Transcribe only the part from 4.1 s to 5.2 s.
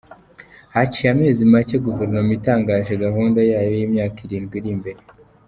irindwi iri imbere.